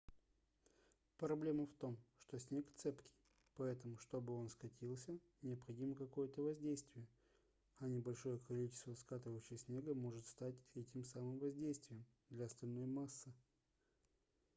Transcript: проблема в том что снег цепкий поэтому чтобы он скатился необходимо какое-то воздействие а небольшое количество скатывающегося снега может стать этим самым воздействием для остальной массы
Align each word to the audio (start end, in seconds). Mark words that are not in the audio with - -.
проблема 1.17 1.67
в 1.67 1.73
том 1.75 1.95
что 2.21 2.39
снег 2.39 2.65
цепкий 2.75 3.11
поэтому 3.53 3.99
чтобы 3.99 4.33
он 4.35 4.49
скатился 4.49 5.15
необходимо 5.43 5.93
какое-то 5.93 6.41
воздействие 6.41 7.05
а 7.77 7.87
небольшое 7.87 8.39
количество 8.39 8.95
скатывающегося 8.95 9.63
снега 9.65 9.93
может 9.93 10.25
стать 10.25 10.55
этим 10.73 11.03
самым 11.03 11.37
воздействием 11.37 12.03
для 12.31 12.45
остальной 12.45 12.87
массы 12.87 13.31